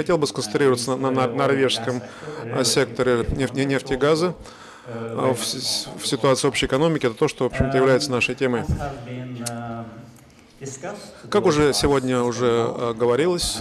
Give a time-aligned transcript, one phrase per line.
[0.00, 2.02] хотел бы сконцентрироваться на, на норвежском
[2.64, 4.34] секторе нефти, нефти и газа
[4.86, 7.06] в, в ситуации общей экономики.
[7.06, 8.64] Это то, что, в общем-то, является нашей темой.
[11.30, 13.60] Как уже сегодня уже говорилось,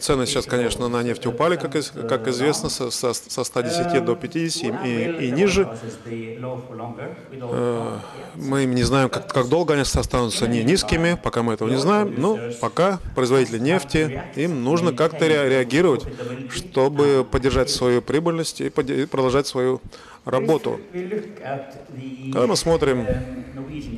[0.00, 1.72] Цены сейчас, конечно, на нефть упали, как,
[2.08, 5.68] как известно, со, со 110 до 50 и, и ниже.
[7.40, 7.98] Э,
[8.34, 12.14] мы не знаем, как, как долго они останутся не низкими, пока мы этого не знаем,
[12.16, 16.04] но пока производители нефти, им нужно как-то реагировать,
[16.50, 19.80] чтобы поддержать свою прибыльность и продолжать свою
[20.24, 20.80] работу.
[22.32, 23.06] Когда мы смотрим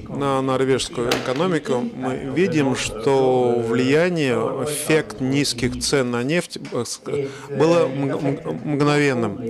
[0.09, 9.41] на норвежскую экономику, мы видим, что влияние, эффект низких цен на нефть э, было мгновенным.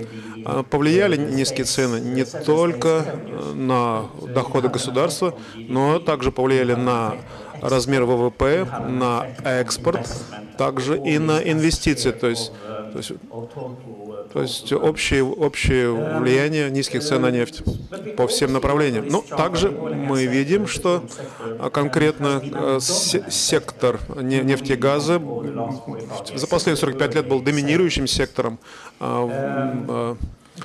[0.44, 3.04] А повлияли низкие цены не только
[3.54, 7.16] на доходы государства, но также повлияли на
[7.60, 10.08] размер ВВП, на экспорт,
[10.58, 12.12] также и на инвестиции.
[12.12, 12.52] То есть,
[12.92, 13.12] то есть
[14.32, 15.90] то есть общее, общее
[16.20, 17.62] влияние низких цен на нефть
[18.18, 19.08] по всем направлениям.
[19.08, 21.04] Но также мы видим, что
[21.72, 25.22] конкретно э, сектор нефти и газа
[26.34, 28.58] за последние 45 лет был доминирующим сектором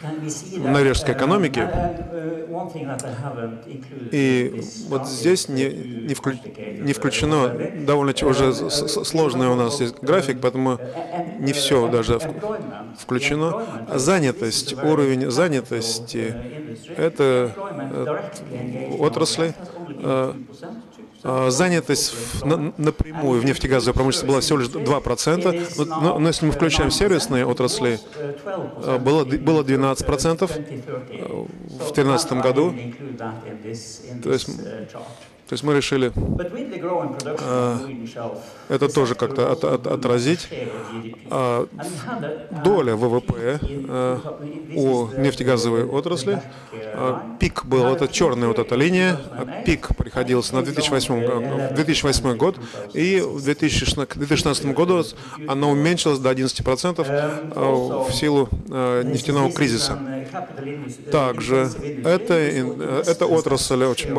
[0.02, 1.68] а, норвежской экономики.
[4.12, 6.34] И вот здесь не, не, вклю,
[6.80, 7.52] не включено,
[7.86, 10.80] довольно уже сложный у нас есть график, поэтому
[11.40, 12.20] не все даже
[13.00, 13.66] включено.
[13.94, 16.36] Занятость, уровень занятости,
[16.98, 19.54] это э, отрасли,
[21.24, 26.92] а, занятость напрямую в нефтегазовой промышленности была всего лишь 2%, но, но если мы включаем
[26.92, 28.00] сервисные отрасли,
[28.46, 32.74] а, было, было 12% а, в 2013 году.
[34.24, 34.50] То есть
[35.52, 36.14] то есть мы решили
[37.26, 37.78] э,
[38.70, 40.48] это тоже как-то от, от, отразить.
[41.30, 41.66] Э,
[42.64, 44.18] доля ВВП э,
[44.74, 46.42] у нефтегазовой отрасли,
[46.72, 49.20] э, пик был, эта черная вот эта линия,
[49.66, 52.56] пик приходился на 2008, 2008 год,
[52.94, 55.04] и в 2016 году
[55.50, 60.00] она уменьшилась до 11% э, в силу э, нефтяного кризиса.
[61.12, 61.70] Также
[62.04, 64.16] это, эта отрасль очень,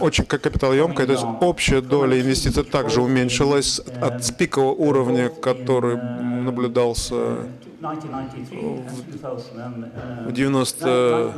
[0.00, 7.38] очень капиталоемкая, то есть общая доля инвестиций также уменьшилась от пикового уровня, который наблюдался
[7.80, 11.32] в 90,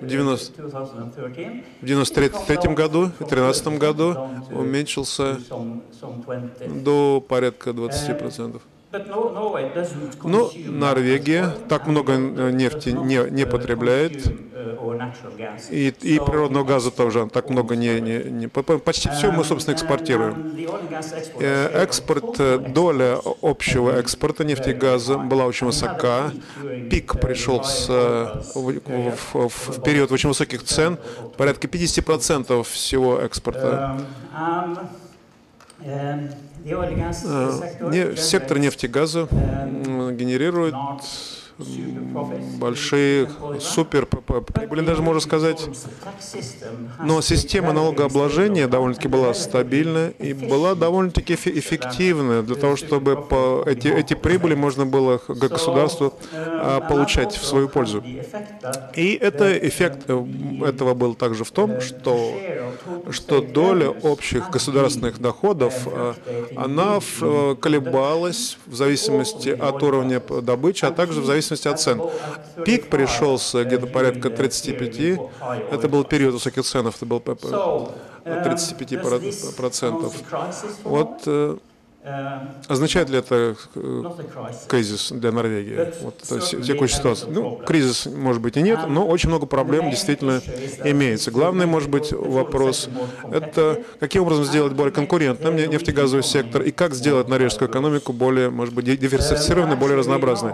[0.00, 0.62] в 90,
[1.80, 4.16] в 93 году, в 2013 году
[4.50, 5.38] уменьшился
[6.82, 8.62] до порядка 20 процентов.
[10.24, 14.26] Но Норвегия так много э, нефти не, не потребляет,
[15.70, 18.48] и, и природного газа тоже так много не, не, не...
[18.48, 20.56] Почти все мы, собственно, экспортируем.
[21.38, 26.32] Э, экспорт, э, доля общего экспорта нефти и газа была очень высока.
[26.90, 27.88] Пик пришел с,
[28.54, 28.80] в,
[29.32, 30.98] в, в период очень высоких цен,
[31.36, 34.00] порядка 50% всего экспорта.
[36.68, 40.74] Э, сектор нефти и газа генерирует
[41.58, 43.28] большие
[43.60, 45.68] супер прибыли, даже можно сказать.
[47.02, 53.88] Но система налогообложения довольно-таки была стабильная и была довольно-таки эффективная для того, чтобы по эти,
[53.88, 58.04] эти прибыли можно было государству а, получать в свою пользу.
[58.94, 60.24] И это эффект э,
[60.64, 62.34] этого был также в том, что,
[63.10, 66.14] что доля общих государственных доходов, а,
[66.56, 72.02] она э, колебалась в зависимости от уровня добычи, а также в зависимости зависимости от цен.
[72.64, 75.20] Пик пришелся где-то порядка 35,
[75.70, 80.12] это был период высоких цен, это был 35%.
[80.84, 81.56] Вот э,
[82.68, 84.02] Означает ли это э,
[84.68, 85.92] кризис для Норвегии?
[86.02, 86.22] Вот,
[86.62, 87.30] текущая ситуация.
[87.30, 90.40] Ну, кризис, может быть, и нет, но очень много проблем действительно
[90.84, 91.32] имеется.
[91.32, 92.88] Главный, может быть, вопрос–
[93.32, 98.72] это каким образом сделать более конкурентным нефтегазовый сектор и как сделать норвежскую экономику более, может
[98.72, 100.52] быть, диверсифицированной, более разнообразной.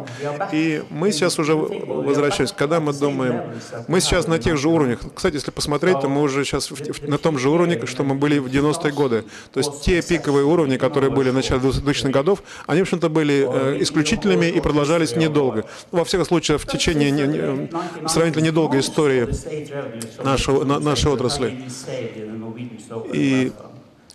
[0.53, 3.43] И мы сейчас уже возвращаемся, когда мы думаем,
[3.89, 6.71] мы сейчас на тех же уровнях, кстати, если посмотреть, то мы уже сейчас
[7.03, 9.25] на том же уровне, что мы были в 90-е годы.
[9.53, 13.47] То есть те пиковые уровни, которые были на начала 2000-х годов, они, в общем-то, были
[13.49, 15.65] э, исключительными и продолжались недолго.
[15.91, 17.69] Во всех случаях, в течение
[18.09, 19.29] сравнительно недолгой истории
[20.23, 21.65] нашего, на, нашей отрасли.
[23.13, 23.53] И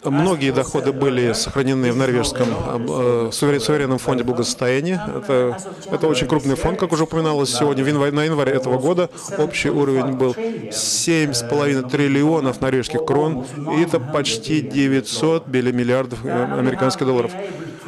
[0.03, 5.01] Многие доходы были сохранены в норвежском э, суверенном фонде благосостояния.
[5.15, 5.57] Это,
[5.91, 7.83] это очень крупный фонд, как уже упоминалось сегодня.
[7.83, 13.45] В январе, на январе этого года общий уровень был 7,5 триллионов норвежских крон,
[13.75, 17.31] и это почти 900 миллиардов э, американских долларов.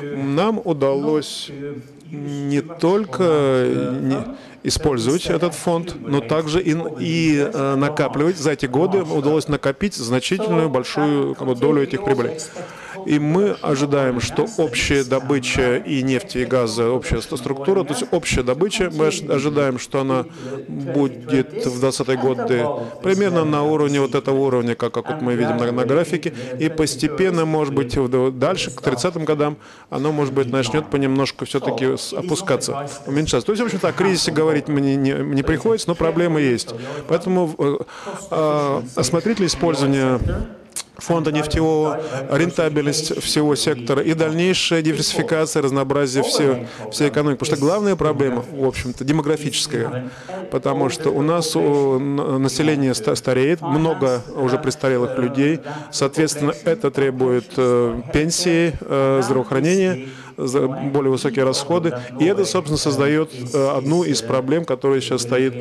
[0.01, 1.51] нам удалось
[2.11, 3.67] не только
[4.01, 8.37] не использовать этот фонд, но также и, и э, накапливать.
[8.37, 12.37] За эти годы удалось накопить значительную большую долю этих прибылей.
[13.09, 18.43] И мы ожидаем, что общая добыча и нефти, и газа, общая структура, то есть общая
[18.43, 20.25] добыча, мы ожидаем, что она
[20.67, 22.67] будет в 20 годы
[23.01, 26.69] примерно на уровне вот этого уровня, как, как вот мы видим на, на графике, и
[26.69, 27.97] постепенно, может быть,
[28.37, 29.57] дальше, к 30-м годам,
[29.89, 33.47] оно, может быть, начнет понемножку все-таки опускаться, уменьшаться.
[33.47, 36.75] То есть, в общем-то, о кризисе говорить мне не, не приходится, но проблемы есть.
[37.07, 37.77] Поэтому э,
[38.29, 40.19] э, осмотрительное использование
[40.99, 42.01] фонда нефтевого,
[42.31, 47.39] рентабельность всего сектора и дальнейшая диверсификация, разнообразие всей, всей экономики.
[47.39, 50.09] Потому что главная проблема, в общем-то, демографическая,
[50.51, 55.59] потому что у нас население стареет, много уже престарелых людей,
[55.91, 60.07] соответственно, это требует э, пенсии, э, здравоохранения,
[60.39, 61.93] более высокие расходы.
[62.19, 65.53] И это, собственно, создает э, одну из проблем, которая сейчас стоит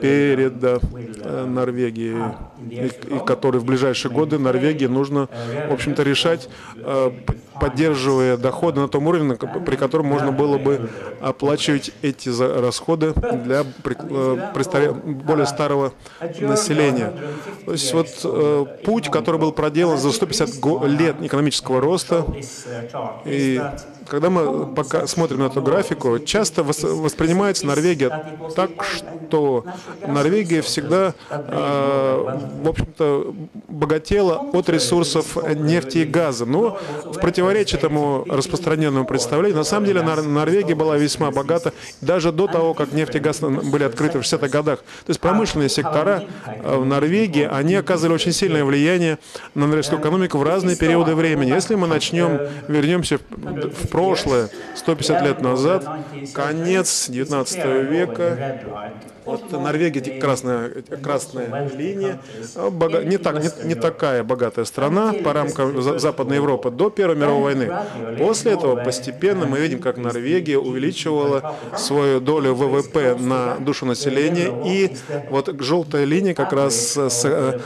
[0.00, 2.16] перед э, Норвегией,
[2.68, 5.28] и, и которой в ближайшие годы Норвегии нужно,
[5.68, 7.10] в общем-то, решать, э,
[7.60, 10.90] поддерживая доходы на том уровне, при котором можно было бы
[11.20, 12.28] оплачивать эти
[12.60, 13.14] расходы
[13.44, 15.92] для более старого
[16.40, 17.12] населения.
[17.64, 20.48] То есть вот путь, который был проделан за 150
[20.86, 22.26] лет экономического роста,
[23.24, 23.62] и
[24.08, 29.64] когда мы пока смотрим на эту графику, часто воспринимается Норвегия так, что
[30.06, 33.34] Норвегия всегда, э, в общем-то,
[33.68, 36.46] богатела от ресурсов нефти и газа.
[36.46, 42.46] Но в противоречие этому распространенному представлению, на самом деле Норвегия была весьма богата даже до
[42.46, 44.78] того, как нефть и газ были открыты в 60-х годах.
[44.80, 49.18] То есть промышленные сектора э, в Норвегии, они оказывали очень сильное влияние
[49.54, 51.50] на норвежскую экономику в разные периоды времени.
[51.50, 55.88] Если мы начнем, вернемся в прошлое, 150 лет назад,
[56.32, 58.58] конец 19 века,
[59.24, 60.70] вот Норвегия, красная,
[61.02, 62.20] красная линия,
[62.70, 67.54] бога, не, так, не, не такая богатая страна по рамкам Западной Европы до Первой мировой
[67.54, 67.72] войны.
[68.18, 74.96] После этого постепенно мы видим, как Норвегия увеличивала свою долю ВВП на душу населения, и
[75.30, 76.98] вот желтая линия как раз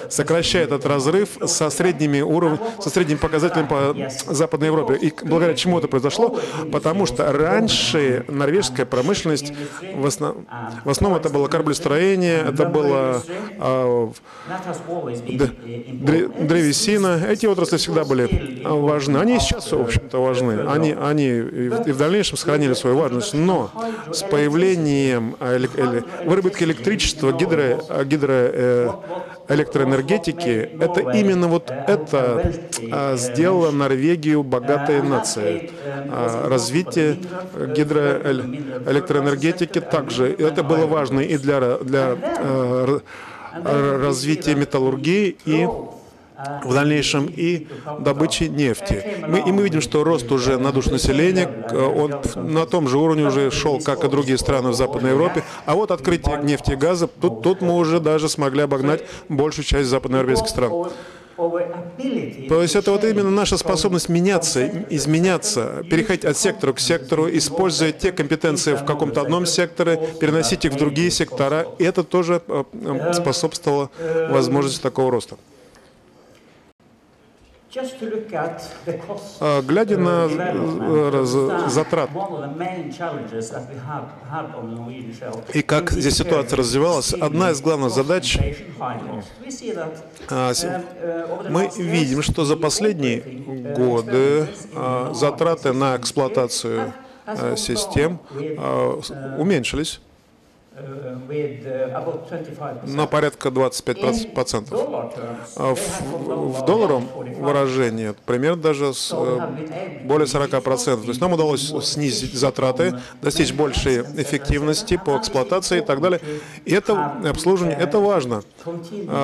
[0.08, 3.94] сокращает этот разрыв со средними уровнями, со средним показателем по
[4.32, 4.94] Западной Европе.
[4.94, 6.38] И благодаря чему это произошло?
[6.72, 9.52] Потому что раньше норвежская промышленность,
[9.94, 10.46] в основном,
[10.84, 13.22] в основном это было кораблестроение, это было
[13.58, 14.12] а,
[16.40, 17.20] древесина.
[17.28, 19.18] Эти отрасли всегда были важны.
[19.18, 20.60] Они и сейчас, в общем-то, важны.
[20.68, 23.34] Они, они и в дальнейшем сохранили свою важность.
[23.34, 23.72] Но
[24.12, 25.34] с появлением
[26.24, 32.52] выработки электричества, гидро, гидроэлектроэнергетики, это именно вот это
[32.92, 35.70] а, сделало Норвегию богатой нацией.
[35.84, 37.18] А, развитие
[37.54, 40.32] гидроэлектроэнергетики также.
[40.32, 43.00] Это было важно и для, для э,
[44.02, 45.66] развития металлургии и
[46.64, 47.66] в дальнейшем и
[47.98, 49.02] добычи нефти.
[49.26, 53.26] Мы, и мы видим, что рост уже на душу населения, он на том же уровне
[53.26, 55.42] уже шел, как и другие страны в Западной Европе.
[55.66, 59.88] А вот открытие нефти и газа, тут, тут мы уже даже смогли обогнать большую часть
[59.88, 60.90] западноевропейских стран.
[62.48, 67.92] То есть это вот именно наша способность меняться, изменяться, переходить от сектора к сектору, используя
[67.92, 71.66] те компетенции в каком-то одном секторе, переносить их в другие сектора.
[71.78, 73.90] И это тоже э, э, способствовало
[74.30, 75.36] возможности такого роста.
[79.40, 82.08] А, глядя на uh, затрат.
[85.52, 88.38] и как здесь ситуация развивалась, одна из главных задач,
[88.78, 93.20] а, uh, мы видим, что за последние
[93.76, 96.94] годы а, затраты на эксплуатацию
[97.56, 98.18] систем
[99.38, 100.00] уменьшились
[102.84, 104.66] на порядка 25%.
[105.56, 111.02] А в, в долларовом выражении примерно даже с, э, более 40%.
[111.02, 116.20] То есть нам удалось снизить затраты, достичь большей эффективности по эксплуатации и так далее.
[116.64, 118.42] И это обслуживание, это важно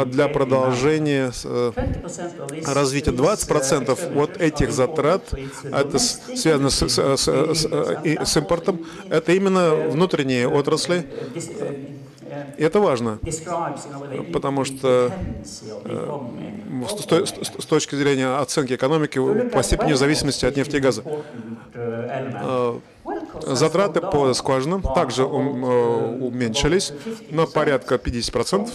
[0.07, 1.73] для продолжения э,
[2.67, 3.11] развития.
[3.11, 5.23] 20% вот этих затрат,
[5.65, 11.07] это связано с, с, с, с импортом, это именно внутренние отрасли,
[12.57, 13.19] и это важно,
[14.33, 15.13] потому что
[15.85, 16.25] э,
[17.61, 21.03] с точки зрения оценки экономики по степени зависимости от нефти и газа.
[23.43, 26.93] Э, Затраты по скважинам также уменьшились
[27.31, 28.71] на порядка 50%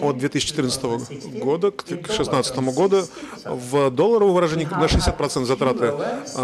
[0.00, 3.02] от 2014 года к 2016 году.
[3.44, 5.92] В долларовом выражении на 60% затраты.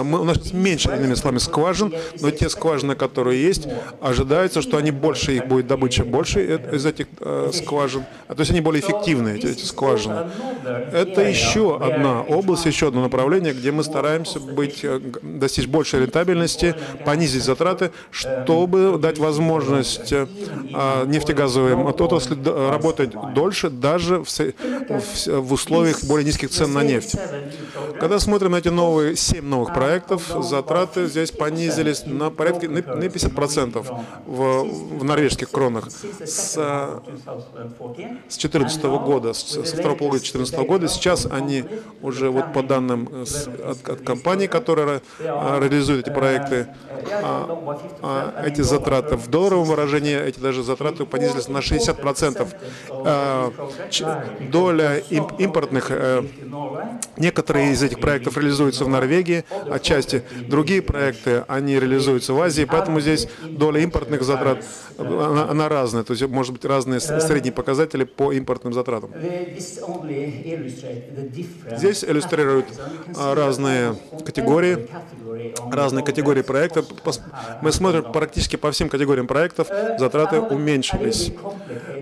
[0.02, 3.68] Мы, у нас меньше, иными словами, скважин, но те скважины, которые есть,
[4.00, 8.50] ожидается, что они больше, их будет добыча больше из этих э, скважин, а то есть
[8.50, 10.30] они более эффективные, эти, эти скважины.
[10.92, 16.74] Это еще одна область, еще одно направление, где мы стараемся быть, э, достичь большей рентабельности,
[17.12, 20.26] понизить затраты, чтобы дать возможность э,
[21.06, 22.36] нефтегазовым отрасли
[22.70, 27.16] работать дольше, даже в, условиях более низких цен на нефть.
[28.00, 33.86] Когда смотрим на эти новые, 7 новых проектов, затраты здесь понизились на порядка на 50%
[34.26, 34.64] в,
[34.98, 36.56] в норвежских кронах с, с
[38.38, 40.88] 2014 года, со второго полугодия 2014 года.
[40.88, 41.64] Сейчас они
[42.00, 43.08] уже вот по данным
[43.64, 47.01] от, от компаний, которые реализуют эти проекты, а, а
[48.44, 52.48] эти затраты в долларовом выражении, эти даже затраты понизились на 60%.
[52.90, 53.52] А,
[54.50, 54.98] доля
[55.38, 56.22] импортных, э,
[57.16, 63.00] некоторые из этих проектов реализуются в Норвегии, отчасти другие проекты, они реализуются в Азии, поэтому
[63.00, 64.64] здесь доля импортных затрат,
[64.98, 69.10] она, она разная, то есть может быть разные средние показатели по импортным затратам.
[71.76, 72.66] Здесь иллюстрируют
[73.16, 74.88] а, разные категории,
[75.70, 76.86] разные категории проектов.
[77.60, 79.68] Мы смотрим практически по всем категориям проектов,
[79.98, 81.32] затраты уменьшились.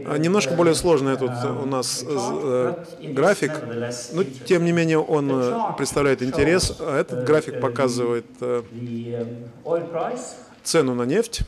[0.06, 1.30] А, немножко более сложный тут
[1.62, 3.52] у нас э, график,
[4.12, 6.72] но тем не менее он э, представляет интерес.
[6.80, 8.62] Этот график показывает э,
[10.62, 11.42] цену на нефть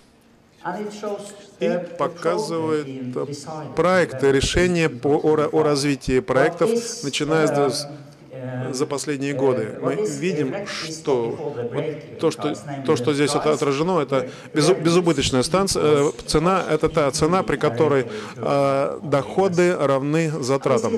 [1.61, 2.87] и показывает
[3.75, 6.71] проекты, решения по, о, о развитии проектов,
[7.03, 7.89] начиная с
[8.73, 9.79] за последние годы.
[9.81, 12.55] Мы видим, что вот то, что
[12.87, 16.13] то, что здесь это отражено, это безубыточная станция.
[16.27, 18.07] Цена– это та цена, при которой
[18.37, 20.93] э, доходы равны затратам.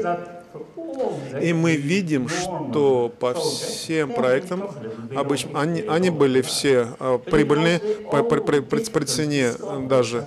[1.40, 4.68] И мы видим, что по всем проектам,
[5.14, 9.52] обычно они, они были все а, прибыльные, по, при, при, при цене
[9.88, 10.26] даже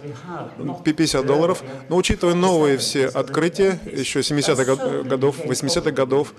[0.84, 6.34] 50 долларов, но учитывая новые все открытия, еще 70-х годов, 80-х годов,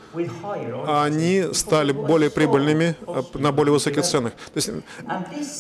[0.87, 4.32] они стали более прибыльными а, на более высоких ценах.
[4.32, 4.70] То есть,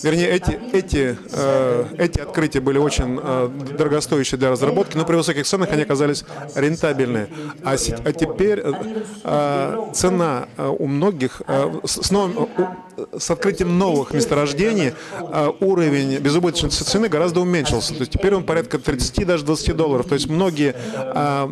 [0.02, 3.16] вернее, эти, эти, а, эти открытия были очень
[3.76, 7.28] дорогостоящие для разработки, но при высоких ценах они оказались рентабельные.
[7.64, 8.57] А, а теперь
[9.24, 12.48] а, цена а, у многих, а, с, новым,
[13.16, 14.94] с открытием новых месторождений
[15.60, 17.94] уровень безубыточной цены гораздо уменьшился.
[17.94, 20.06] То есть теперь он порядка 30, даже 20 долларов.
[20.06, 20.74] То есть многие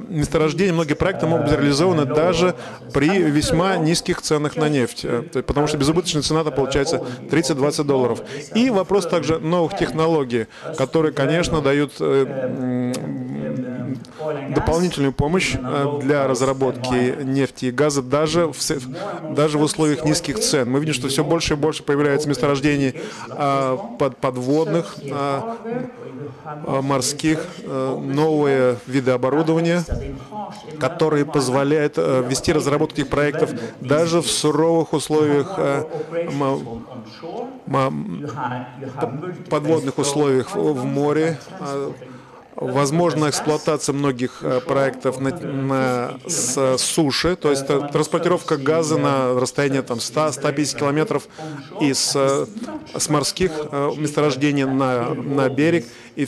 [0.08, 2.54] месторождения, многие проекты могут быть реализованы даже
[2.92, 5.04] при весьма низких ценах на нефть.
[5.04, 8.20] Э, потому что безубыточная цена-то получается 30-20 долларов.
[8.54, 10.46] И вопрос также новых технологий,
[10.76, 12.92] которые, конечно, дают э,
[14.50, 20.70] дополнительную помощь э, для разработки нефти и газа даже в, даже в условиях низких цен.
[20.70, 22.94] Мы видим, что все больше и больше появляется месторождений
[23.28, 25.40] э, под, подводных, э,
[26.82, 29.84] морских, новые виды оборудования,
[30.78, 33.50] которые позволяют вести разработку этих проектов
[33.80, 35.58] даже в суровых условиях
[39.50, 41.38] подводных условиях в море,
[42.56, 49.38] возможна эксплуатация многих э, проектов на, на, с суши, то есть э, транспортировка газа на
[49.38, 51.28] расстояние там, 100-150 километров
[51.80, 52.46] из э,
[52.96, 53.50] с морских
[53.96, 55.86] месторождений на, на берег.
[56.16, 56.26] И,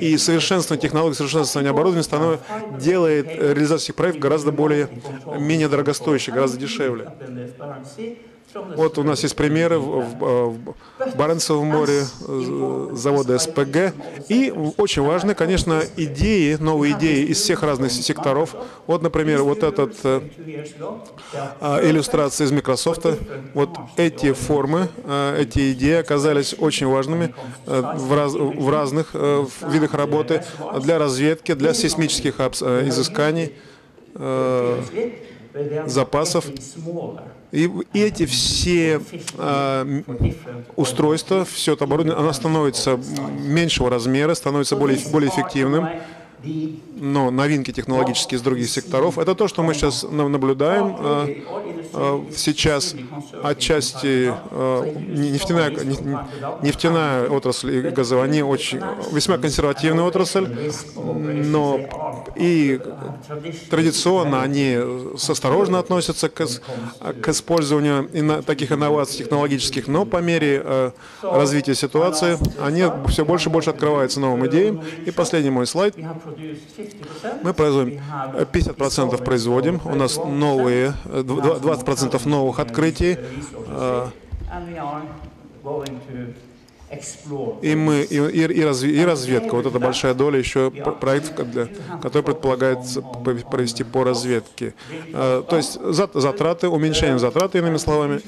[0.00, 2.44] и совершенствование технологий, совершенствование оборудования становится,
[2.80, 4.88] делает реализацию проектов гораздо более,
[5.38, 7.12] менее дорогостоящей, гораздо дешевле.
[8.54, 13.92] Вот у нас есть примеры в, в, в Баренцевом море э, завода СПГ.
[14.28, 18.54] И очень важны, конечно, идеи, новые идеи из всех разных секторов.
[18.86, 20.22] Вот, например, вот этот э,
[21.60, 23.06] а, иллюстрация из Microsoft.
[23.52, 27.34] Вот эти формы, э, эти идеи оказались очень важными
[27.66, 30.42] в, раз, в разных видах работы
[30.80, 33.52] для разведки, для сейсмических изысканий
[35.86, 36.46] запасов.
[37.50, 39.00] И эти все
[39.38, 40.02] э,
[40.76, 43.00] устройства, все это оборудование, оно становится
[43.40, 45.88] меньшего размера, становится более, более эффективным.
[47.00, 51.42] Но новинки технологические из других секторов, это то, что мы сейчас наблюдаем э,
[51.92, 52.94] э, сейчас.
[53.42, 55.70] Отчасти э, нефтяная,
[56.62, 58.80] нефтяная отрасль и газование очень,
[59.12, 62.07] весьма консервативная отрасль, но
[62.38, 62.80] И
[63.68, 64.78] традиционно они
[65.14, 66.46] осторожно относятся к,
[67.20, 70.90] к использованию таких инноваций технологических, но по мере э,
[71.22, 74.82] развития ситуации они все больше и больше открываются новым идеям.
[75.04, 75.96] И последний мой слайд.
[77.42, 78.00] Мы производим
[78.52, 79.80] 50% производим.
[79.84, 83.18] У нас новые, 20% новых открытий.
[83.68, 84.08] Э,
[87.62, 89.54] и мы и, и, и, разви, и разведка.
[89.54, 91.68] Вот это большая доля еще проектов, для,
[92.02, 94.74] который предполагается провести по разведке.
[95.12, 98.20] А, то есть затраты, уменьшение затрат, иными словами,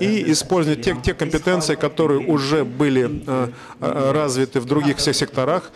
[0.00, 5.72] и использование те, те компетенции, которые уже были а, а, развиты в других всех секторах,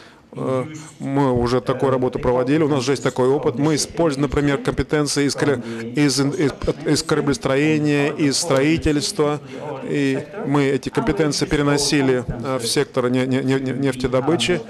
[0.99, 3.57] мы уже такую работу проводили, у нас же есть такой опыт.
[3.57, 6.53] Мы используем, например, компетенции из, из, из,
[6.87, 9.41] из кораблестроения, из строительства,
[9.85, 14.61] и мы эти компетенции переносили э, в сектор нефтедобычи,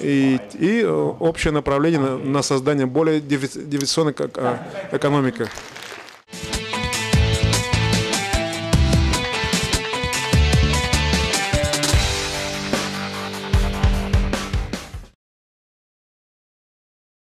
[0.00, 4.14] и, и общее направление на, на создание более диверсионной
[4.92, 5.46] экономики.